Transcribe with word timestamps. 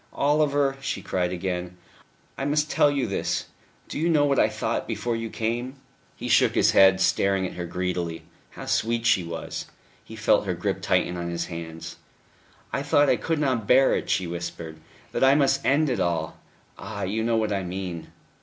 "Oliver," 0.15 0.77
she 0.81 1.03
cried 1.03 1.31
again, 1.31 1.77
"I 2.35 2.43
must 2.43 2.71
tell 2.71 2.89
you 2.89 3.05
this.... 3.05 3.45
Do 3.87 3.99
you 3.99 4.09
know 4.09 4.25
what 4.25 4.39
I 4.39 4.49
thought 4.49 4.87
before 4.87 5.15
you 5.15 5.29
came?" 5.29 5.75
He 6.15 6.27
shook 6.27 6.55
his 6.55 6.71
head, 6.71 6.99
staring 6.99 7.45
at 7.45 7.53
her 7.53 7.67
greedily. 7.67 8.23
How 8.49 8.65
sweet 8.65 9.05
she 9.05 9.23
was! 9.23 9.67
He 10.03 10.15
felt 10.15 10.47
her 10.47 10.55
grip 10.55 10.81
tighten 10.81 11.17
on 11.17 11.29
his 11.29 11.45
hands. 11.53 11.97
"I 12.73 12.81
thought 12.81 13.09
I 13.11 13.15
could 13.15 13.37
not 13.37 13.67
bear 13.67 13.93
it," 13.93 14.09
she 14.09 14.25
whispered 14.25 14.77
"that 15.11 15.23
I 15.23 15.35
must 15.35 15.63
end 15.63 15.87
it 15.87 15.99
all 15.99 16.37
ah! 16.79 17.03
you 17.03 17.23
know 17.23 17.37
what 17.37 17.53
I 17.53 17.61
mean." 17.61 18.07